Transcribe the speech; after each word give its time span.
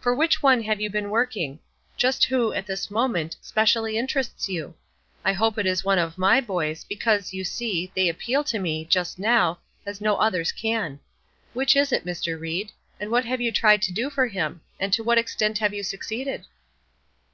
For 0.00 0.14
which 0.14 0.42
one 0.42 0.62
have 0.64 0.82
you 0.82 0.90
been 0.90 1.08
working? 1.08 1.58
Just 1.96 2.24
who, 2.24 2.52
at 2.52 2.66
this 2.66 2.90
moment, 2.90 3.36
specially 3.40 3.96
interests 3.96 4.46
you? 4.46 4.74
I 5.24 5.32
hope 5.32 5.56
it 5.56 5.64
is 5.64 5.82
one 5.82 5.98
of 5.98 6.18
my 6.18 6.42
boys, 6.42 6.84
because, 6.84 7.32
you 7.32 7.42
see, 7.42 7.90
they 7.96 8.10
appeal 8.10 8.44
to 8.44 8.58
me, 8.58 8.84
just 8.84 9.18
now, 9.18 9.60
as 9.86 9.98
no 9.98 10.16
others 10.16 10.52
can. 10.52 11.00
Which 11.54 11.74
is 11.74 11.90
it, 11.90 12.04
Mr. 12.04 12.38
Ried? 12.38 12.70
and 13.00 13.10
what 13.10 13.24
have 13.24 13.40
you 13.40 13.50
tried 13.50 13.80
to 13.80 13.94
do 13.94 14.10
for 14.10 14.26
him? 14.26 14.60
and 14.78 14.92
to 14.92 15.02
what 15.02 15.16
extent 15.16 15.56
have 15.56 15.72
you 15.72 15.82
succeeded?" 15.82 16.44